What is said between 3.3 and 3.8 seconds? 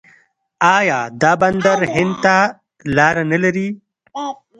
نلري؟